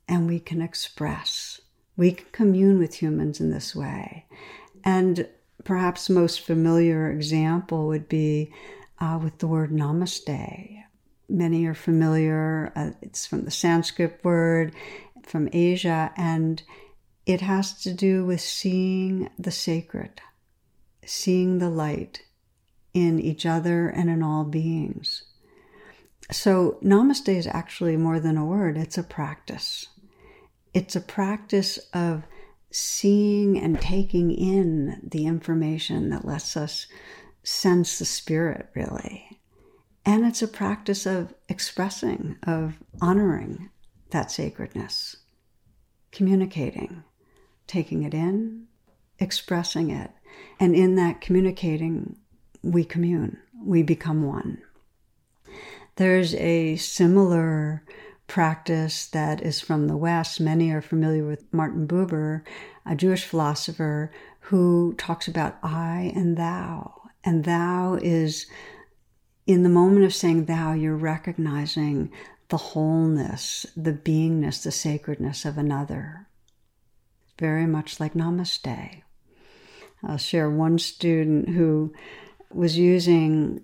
[0.08, 1.60] and we can express.
[1.96, 4.26] We can commune with humans in this way.
[4.82, 5.28] And
[5.62, 8.52] perhaps most familiar example would be
[8.98, 10.82] uh, with the word namaste.
[11.28, 14.74] Many are familiar, uh, it's from the Sanskrit word
[15.22, 16.62] from Asia, and
[17.24, 20.20] it has to do with seeing the sacred,
[21.06, 22.22] seeing the light
[22.94, 25.24] in each other and in all beings.
[26.30, 29.88] So, namaste is actually more than a word, it's a practice.
[30.72, 32.24] It's a practice of
[32.70, 36.86] seeing and taking in the information that lets us
[37.42, 39.40] sense the spirit, really.
[40.06, 43.70] And it's a practice of expressing, of honoring
[44.10, 45.16] that sacredness,
[46.10, 47.04] communicating,
[47.66, 48.66] taking it in,
[49.18, 50.10] expressing it.
[50.58, 52.16] And in that communicating,
[52.64, 54.62] we commune, we become one.
[55.96, 57.84] There's a similar
[58.26, 60.40] practice that is from the West.
[60.40, 62.42] Many are familiar with Martin Buber,
[62.86, 64.10] a Jewish philosopher
[64.40, 67.02] who talks about I and thou.
[67.22, 68.46] And thou is,
[69.46, 72.10] in the moment of saying thou, you're recognizing
[72.48, 76.28] the wholeness, the beingness, the sacredness of another.
[77.38, 79.02] Very much like namaste.
[80.02, 81.92] I'll share one student who
[82.54, 83.60] was using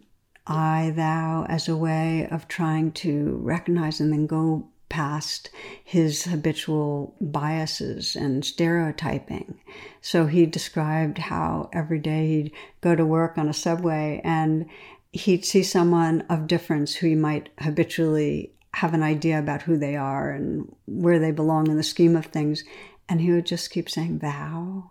[0.47, 5.49] I, thou as a way of trying to recognize and then go past
[5.85, 9.61] his habitual biases and stereotyping.
[10.01, 14.67] So he described how every day he'd go to work on a subway and
[15.13, 19.97] he'd see someone of difference who he might habitually have an idea about who they
[19.97, 22.65] are and where they belong in the scheme of things.
[23.09, 24.91] And he would just keep saying, thou,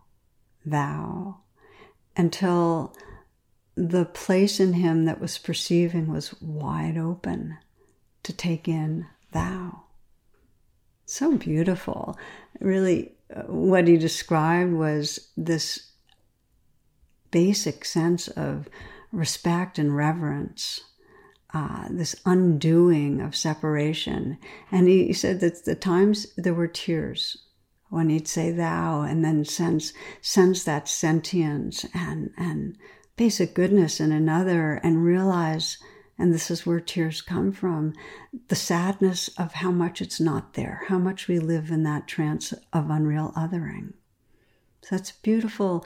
[0.66, 1.40] thou,
[2.16, 2.94] until
[3.88, 7.58] the place in him that was perceiving was wide open
[8.24, 9.84] to take in thou.
[11.06, 12.18] So beautiful.
[12.60, 15.92] Really, uh, what he described was this
[17.32, 18.68] basic sense of
[19.14, 20.82] respect and reverence,
[21.54, 24.38] uh, this undoing of separation.
[24.72, 27.38] And he, he said that the times there were tears
[27.90, 32.78] when he'd say thou and then sense sense that sentience and and
[33.20, 35.78] basic goodness in another and realize,
[36.18, 37.94] and this is where tears come from,
[38.48, 42.54] the sadness of how much it's not there, how much we live in that trance
[42.72, 43.92] of unreal othering.
[44.82, 45.86] So that's beautiful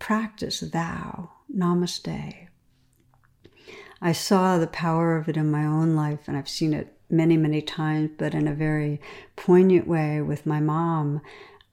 [0.00, 2.48] practice, thou, namaste.
[4.00, 7.36] I saw the power of it in my own life, and I've seen it many,
[7.36, 9.00] many times, but in a very
[9.36, 11.20] poignant way with my mom.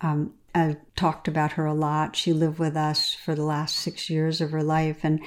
[0.01, 2.15] Um, I've talked about her a lot.
[2.15, 5.19] She lived with us for the last six years of her life, and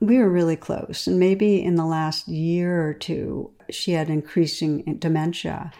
[0.00, 1.06] we were really close.
[1.06, 5.72] And maybe in the last year or two, she had increasing dementia.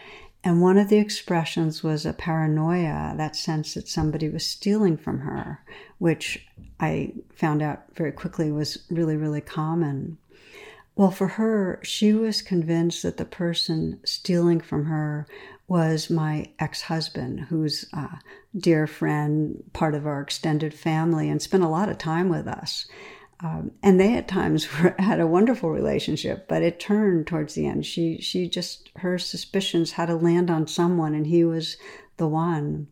[0.42, 5.20] And one of the expressions was a paranoia, that sense that somebody was stealing from
[5.20, 5.60] her,
[5.98, 6.46] which
[6.78, 10.18] I found out very quickly was really, really common.
[10.96, 15.26] Well, for her, she was convinced that the person stealing from her
[15.66, 18.18] was my ex husband, who's a
[18.56, 22.86] dear friend, part of our extended family, and spent a lot of time with us.
[23.40, 27.66] Um, and they at times were, had a wonderful relationship, but it turned towards the
[27.66, 27.86] end.
[27.86, 31.76] She she just her suspicions had to land on someone, and he was
[32.16, 32.88] the one.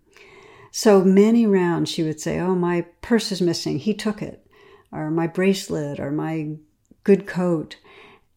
[0.71, 3.79] So many rounds she would say, "Oh, my purse is missing.
[3.79, 4.47] He took it,"
[4.91, 6.57] or "My bracelet," or "My
[7.05, 7.77] good coat."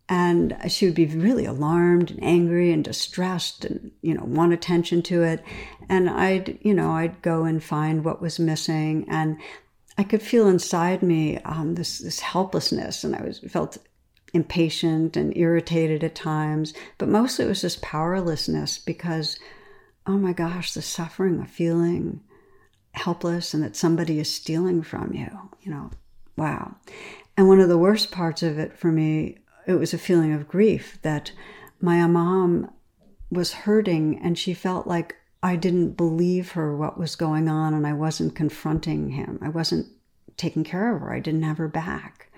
[0.07, 5.01] And she would be really alarmed and angry and distressed and you know want attention
[5.03, 5.43] to it.
[5.89, 9.05] And i'd you know i'd go and find what was missing.
[9.09, 9.37] And
[9.97, 13.03] i could feel inside me um, this this helplessness.
[13.03, 13.77] And i was felt
[14.33, 16.73] impatient and irritated at times.
[16.97, 19.39] But mostly it was this powerlessness because
[20.05, 22.21] oh my gosh the suffering of feeling
[22.91, 25.27] helpless and that somebody is stealing from you
[25.61, 25.89] you know
[26.37, 26.75] wow.
[27.37, 30.47] And one of the worst parts of it for me it was a feeling of
[30.47, 31.31] grief that
[31.81, 32.71] my mom
[33.31, 37.85] was hurting and she felt like I didn't believe her what was going on and
[37.85, 39.39] I wasn't confronting him.
[39.41, 39.87] I wasn't
[40.37, 41.13] taking care of her.
[41.13, 42.31] I didn't have her back.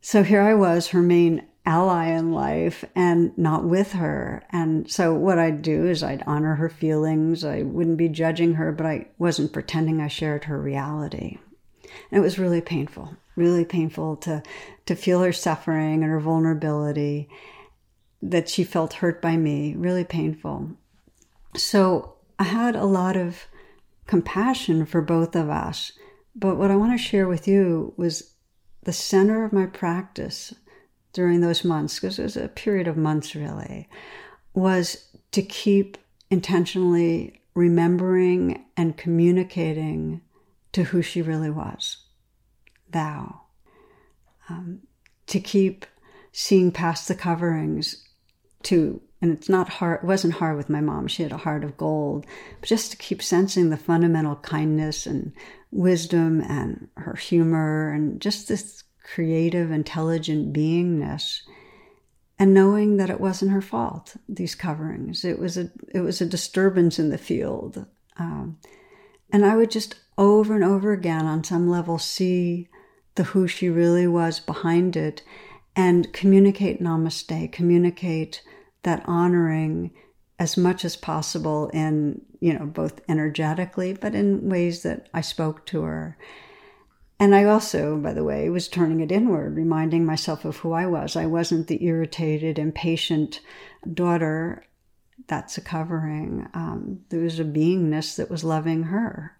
[0.00, 4.44] So here I was, her main ally in life and not with her.
[4.50, 7.44] And so what I'd do is I'd honor her feelings.
[7.44, 11.38] I wouldn't be judging her, but I wasn't pretending I shared her reality.
[12.10, 14.42] And it was really painful, really painful to,
[14.86, 17.28] to feel her suffering and her vulnerability,
[18.22, 20.70] that she felt hurt by me, really painful.
[21.54, 23.46] So I had a lot of
[24.06, 25.92] compassion for both of us.
[26.34, 28.34] But what I want to share with you was
[28.82, 30.54] the center of my practice
[31.12, 33.88] during those months, because it was a period of months really,
[34.54, 35.96] was to keep
[36.30, 40.20] intentionally remembering and communicating
[40.76, 41.96] to who she really was,
[42.90, 43.42] thou.
[44.48, 44.80] Um,
[45.26, 45.84] to keep
[46.32, 48.04] seeing past the coverings,
[48.62, 51.62] to and it's not hard it wasn't hard with my mom she had a heart
[51.62, 52.26] of gold
[52.60, 55.32] but just to keep sensing the fundamental kindness and
[55.70, 61.42] wisdom and her humor and just this creative, intelligent beingness,
[62.38, 64.16] and knowing that it wasn't her fault.
[64.28, 67.86] These coverings, it was a it was a disturbance in the field,
[68.18, 68.58] um,
[69.32, 72.68] and I would just over and over again, on some level, see
[73.14, 75.22] the who she really was behind it,
[75.74, 78.42] and communicate namaste, communicate
[78.82, 79.90] that honoring
[80.38, 85.64] as much as possible in you know both energetically but in ways that i spoke
[85.64, 86.18] to her
[87.18, 90.86] and I also, by the way, was turning it inward, reminding myself of who I
[90.86, 91.16] was.
[91.16, 93.40] I wasn't the irritated, impatient
[93.94, 94.66] daughter.
[95.26, 96.46] That's a covering.
[96.52, 99.32] Um, there was a beingness that was loving her.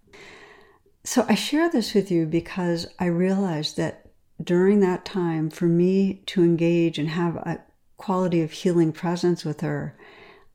[1.07, 4.11] So I share this with you because I realized that
[4.43, 7.63] during that time, for me to engage and have a
[7.97, 9.97] quality of healing presence with her,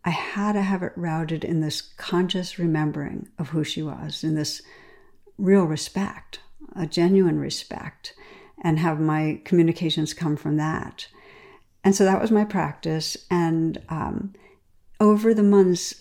[0.03, 4.35] I had to have it rooted in this conscious remembering of who she was, in
[4.35, 4.61] this
[5.37, 6.39] real respect
[6.75, 8.13] a genuine respect
[8.61, 11.07] and have my communications come from that.
[11.83, 13.17] And so that was my practice.
[13.29, 14.33] And um,
[14.99, 16.00] over the months,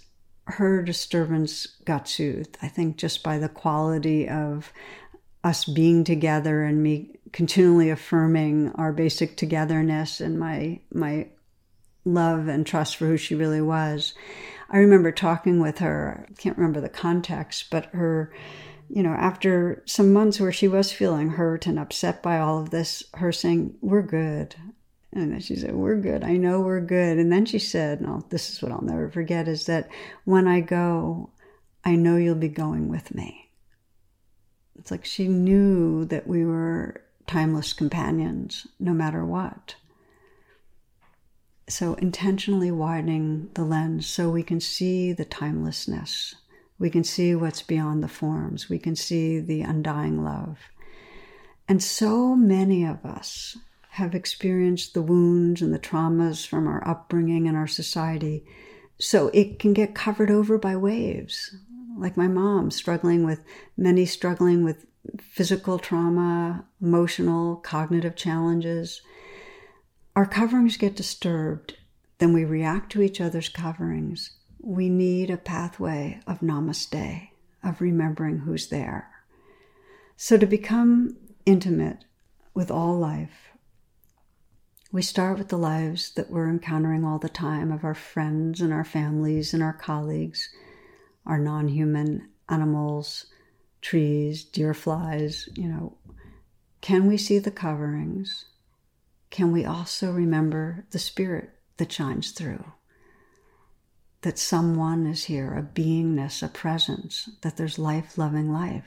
[0.51, 4.73] her disturbance got soothed, I think, just by the quality of
[5.43, 11.29] us being together and me continually affirming our basic togetherness and my my
[12.05, 14.15] love and trust for who she really was.
[14.71, 18.33] I remember talking with her, I can't remember the context, but her
[18.93, 22.71] you know, after some months where she was feeling hurt and upset by all of
[22.71, 24.57] this, her saying, We're good.
[25.13, 26.23] And then she said, We're good.
[26.23, 27.19] I know we're good.
[27.19, 29.89] And then she said, No, this is what I'll never forget is that
[30.25, 31.31] when I go,
[31.85, 33.51] I know you'll be going with me.
[34.79, 39.75] It's like she knew that we were timeless companions no matter what.
[41.69, 46.35] So, intentionally widening the lens so we can see the timelessness
[46.81, 48.71] we can see what's beyond the forms.
[48.71, 50.59] We can see the undying love.
[51.69, 53.59] And so many of us
[53.91, 58.45] have experienced the wounds and the traumas from our upbringing and our society.
[58.99, 61.55] So it can get covered over by waves.
[61.97, 63.45] Like my mom struggling with,
[63.77, 64.87] many struggling with
[65.19, 69.03] physical trauma, emotional, cognitive challenges.
[70.15, 71.77] Our coverings get disturbed,
[72.19, 74.31] then we react to each other's coverings
[74.63, 77.29] we need a pathway of namaste,
[77.63, 79.11] of remembering who's there.
[80.17, 81.17] So, to become
[81.47, 82.05] intimate
[82.53, 83.50] with all life,
[84.93, 88.73] we start with the lives that we're encountering all the time of our friends and
[88.73, 90.49] our families and our colleagues,
[91.27, 93.27] our non human animals,
[93.81, 95.97] trees, deer flies, you know.
[96.81, 98.47] Can we see the coverings?
[99.31, 102.65] Can we also remember the spirit that shines through?
[104.23, 108.85] that someone is here, a beingness, a presence, that there's life loving life.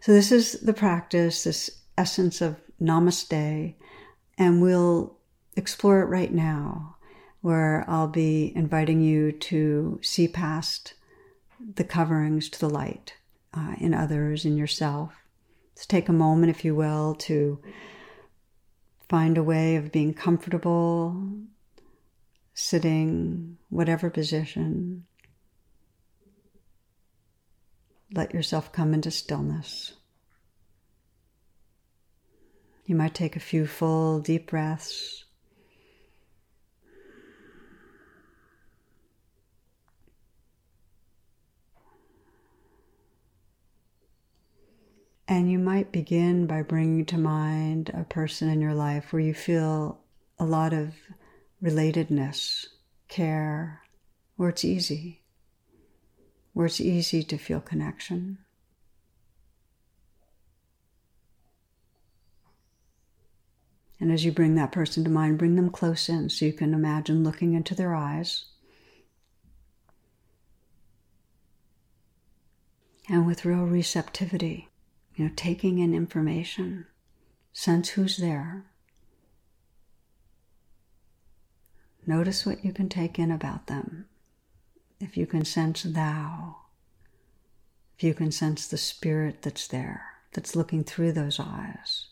[0.00, 3.74] So, this is the practice, this essence of namaste,
[4.38, 5.16] and we'll
[5.56, 6.96] explore it right now,
[7.40, 10.94] where I'll be inviting you to see past
[11.74, 13.14] the coverings to the light
[13.54, 15.14] uh, in others, in yourself.
[15.72, 17.60] Let's take a moment, if you will, to
[19.08, 21.30] find a way of being comfortable,
[22.54, 25.04] sitting, whatever position.
[28.12, 29.94] Let yourself come into stillness.
[32.86, 35.24] You might take a few full, deep breaths.
[45.28, 49.34] And you might begin by bringing to mind a person in your life where you
[49.34, 50.00] feel
[50.38, 50.94] a lot of
[51.62, 52.66] relatedness,
[53.08, 53.82] care,
[54.36, 55.24] where it's easy.
[56.52, 58.38] where it's easy to feel connection.
[63.98, 66.74] And as you bring that person to mind, bring them close in so you can
[66.74, 68.46] imagine looking into their eyes.
[73.08, 74.68] And with real receptivity,
[75.14, 76.86] you know, taking in information,
[77.52, 78.64] sense who's there.
[82.06, 84.06] Notice what you can take in about them.
[85.00, 86.56] If you can sense thou,
[87.96, 92.06] if you can sense the spirit that's there, that's looking through those eyes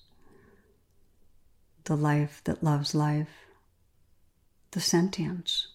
[1.84, 3.28] the life that loves life,
[4.70, 5.68] the sentience.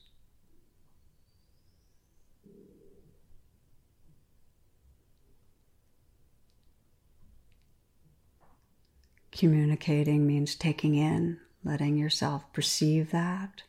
[9.31, 13.63] Communicating means taking in, letting yourself perceive that,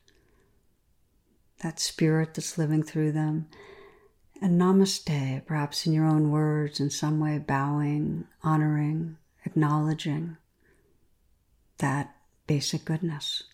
[1.62, 3.46] that spirit that's living through them.
[4.42, 10.38] And namaste, perhaps in your own words, in some way bowing, honoring, acknowledging
[11.78, 12.16] that
[12.50, 13.44] basic goodness.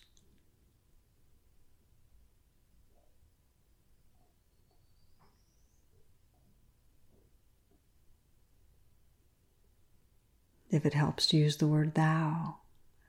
[10.71, 12.55] If it helps to use the word thou,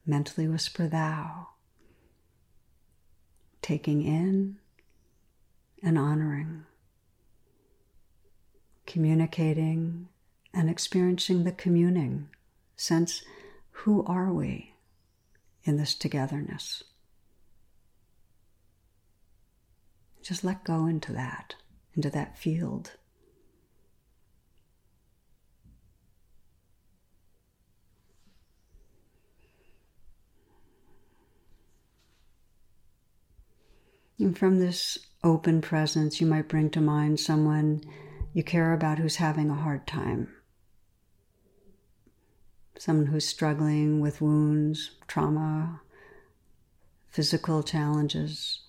[0.04, 1.48] mentally whisper thou,
[3.62, 4.58] taking in
[5.82, 6.66] and honoring,
[8.86, 10.08] communicating
[10.52, 12.28] and experiencing the communing.
[12.76, 13.22] Sense
[13.70, 14.74] who are we?
[15.68, 16.82] In this togetherness.
[20.22, 21.56] Just let go into that,
[21.94, 22.92] into that field.
[34.18, 37.82] And from this open presence, you might bring to mind someone
[38.32, 40.28] you care about who's having a hard time
[42.78, 45.80] someone who's struggling with wounds, trauma,
[47.10, 48.60] physical challenges.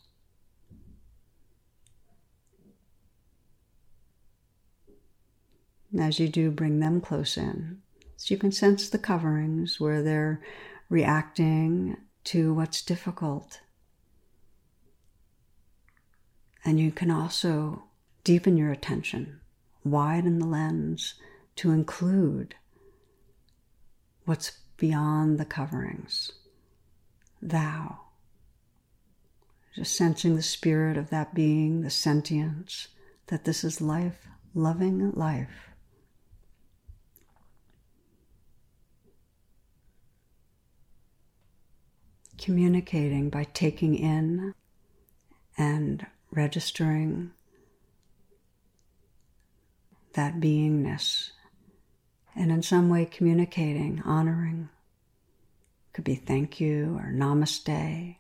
[5.98, 7.82] as you do, bring them close in.
[8.16, 10.42] So you can sense the coverings where they're
[10.90, 13.62] reacting to what's difficult.
[16.64, 17.84] And you can also
[18.24, 19.40] deepen your attention,
[19.84, 21.16] widen the lens
[21.56, 22.56] to include
[24.30, 26.32] what's beyond the coverings.
[27.42, 28.00] Thou.
[29.76, 32.90] Just sensing the spirit of that being, the sentience,
[33.28, 35.72] that this is life, loving life.
[42.38, 44.54] Communicating by taking in
[45.58, 47.32] and registering
[50.14, 51.32] that beingness
[52.36, 54.70] and in some way communicating, honoring.
[55.94, 58.16] Could be thank you or namaste.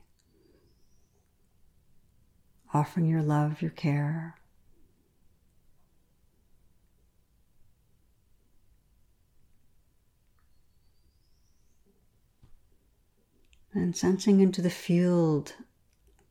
[2.73, 4.35] Offering your love, your care.
[13.73, 15.53] And sensing into the field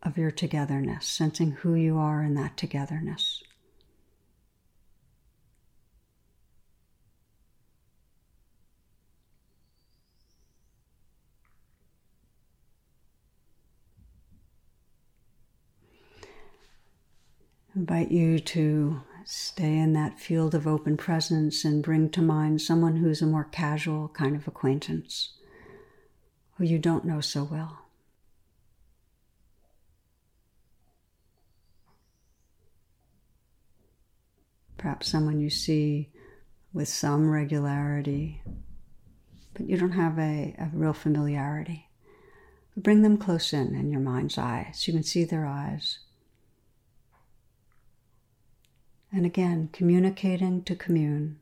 [0.03, 3.43] of your togetherness, sensing who you are in that togetherness.
[17.79, 22.97] Invite you to stay in that field of open presence and bring to mind someone
[22.97, 25.35] who's a more casual kind of acquaintance
[26.57, 27.83] who you don't know so well.
[34.76, 36.11] Perhaps someone you see
[36.72, 38.43] with some regularity,
[39.55, 41.89] but you don't have a, a real familiarity.
[42.76, 46.01] Bring them close in in your mind's eye so you can see their eyes.
[49.12, 51.38] And again, communicating to commune,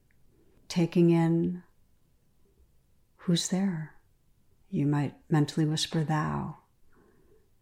[0.68, 1.62] taking in
[3.16, 3.94] who's there.
[4.70, 6.58] You might mentally whisper thou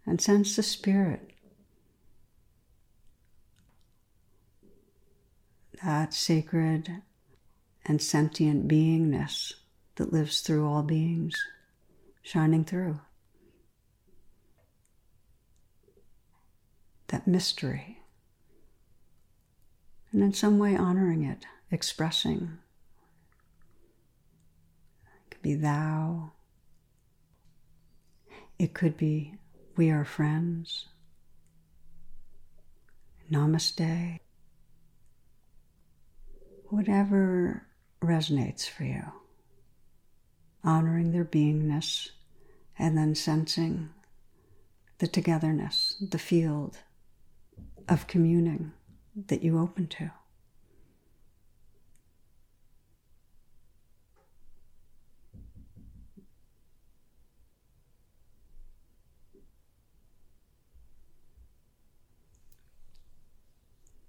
[0.07, 1.31] and sense the spirit.
[5.83, 7.03] That sacred
[7.87, 9.55] and sentient beingness
[9.97, 11.35] that lives through all beings,
[12.23, 13.01] shining through.
[17.09, 18.04] That mystery
[20.15, 22.59] and in some way honoring it, expressing.
[25.03, 26.31] It could be thou.
[28.57, 29.35] It could be
[29.77, 30.87] we are friends.
[33.31, 34.21] Namaste.
[36.69, 37.67] whatever
[38.01, 39.03] resonates for you.
[40.63, 42.11] Honoring their beingness
[42.79, 43.91] and then sensing
[44.99, 46.79] the togetherness, the field
[47.89, 48.73] of communing
[49.15, 50.11] that you open to.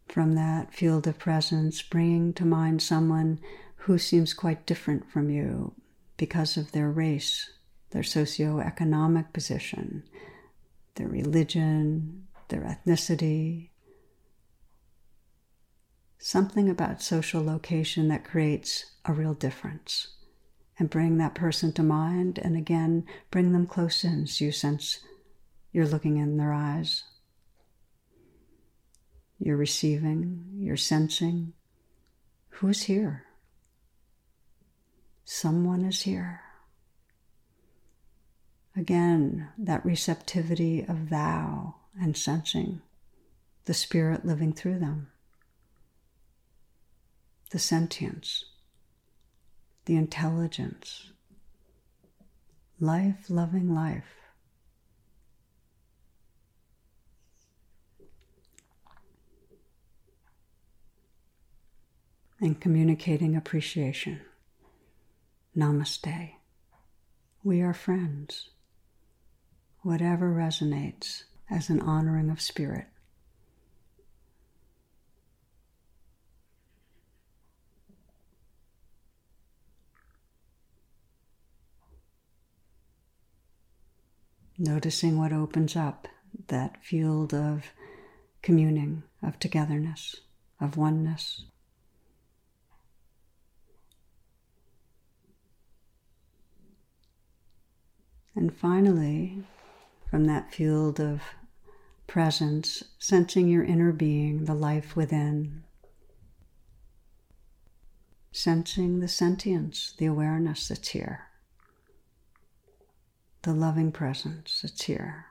[0.07, 3.39] From that field of presence, bringing to mind someone
[3.75, 5.73] who seems quite different from you
[6.17, 7.51] because of their race,
[7.91, 10.03] their socioeconomic position,
[10.95, 13.69] their religion, their ethnicity,
[16.17, 20.09] something about social location that creates a real difference.
[20.77, 24.99] And bring that person to mind, and again, bring them close in so you sense
[25.71, 27.03] you're looking in their eyes.
[29.39, 31.53] You're receiving, you're sensing.
[32.49, 33.25] Who's here?
[35.23, 36.41] Someone is here.
[38.77, 42.81] Again, that receptivity of thou and sensing
[43.65, 45.07] the spirit living through them,
[47.51, 48.45] the sentience,
[49.85, 51.11] the intelligence,
[52.79, 54.03] life loving life.
[62.41, 64.19] And communicating appreciation.
[65.55, 66.31] Namaste.
[67.43, 68.49] We are friends
[69.85, 72.87] whatever resonates as an honoring of spirit.
[84.57, 86.07] Noticing what opens up
[86.47, 87.65] that field of
[88.41, 90.15] communing, of togetherness,
[90.61, 91.45] of oneness.
[98.35, 99.43] And finally,
[100.09, 101.21] from that field of
[102.07, 105.63] presence, sensing your inner being, the life within.
[108.31, 111.27] Sensing the sentience, the awareness that's here,
[113.45, 115.27] the loving presence that's here.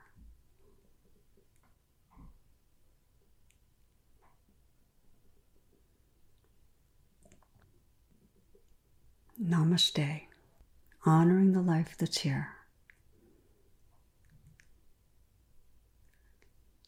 [9.43, 10.21] Namaste,
[11.05, 12.51] honoring the life that's here.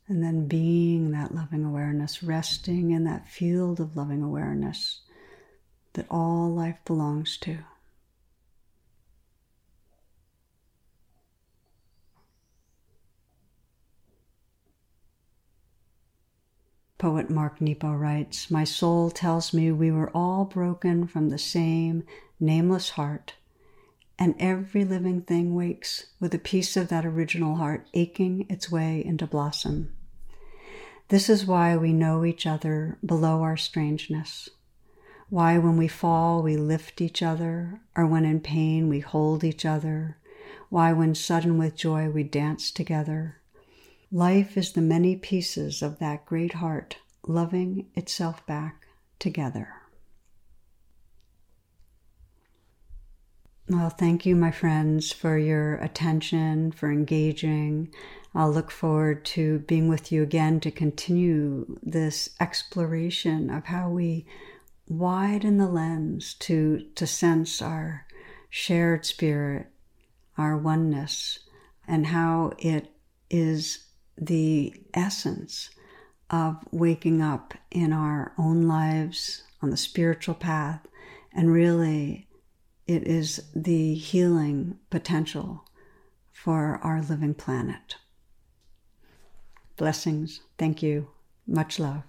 [0.06, 5.00] And then being that loving awareness, resting in that field of loving awareness
[5.94, 7.58] that all life belongs to.
[16.98, 22.04] Poet Mark Nepo writes My soul tells me we were all broken from the same
[22.40, 23.34] nameless heart,
[24.18, 29.04] and every living thing wakes with a piece of that original heart aching its way
[29.04, 29.92] into blossom.
[31.08, 34.48] This is why we know each other below our strangeness.
[35.28, 39.66] Why, when we fall, we lift each other, or when in pain, we hold each
[39.66, 40.16] other.
[40.70, 43.36] Why, when sudden with joy, we dance together.
[44.12, 48.86] Life is the many pieces of that great heart loving itself back
[49.18, 49.68] together.
[53.68, 57.92] Well, thank you, my friends, for your attention, for engaging.
[58.32, 64.24] I'll look forward to being with you again to continue this exploration of how we
[64.86, 68.06] widen the lens to, to sense our
[68.48, 69.66] shared spirit,
[70.38, 71.40] our oneness,
[71.88, 72.92] and how it
[73.30, 73.85] is
[74.18, 75.70] the essence
[76.30, 80.86] of waking up in our own lives on the spiritual path.
[81.32, 82.28] And really,
[82.86, 85.64] it is the healing potential
[86.32, 87.96] for our living planet.
[89.76, 90.40] Blessings.
[90.58, 91.08] Thank you.
[91.46, 92.02] Much love.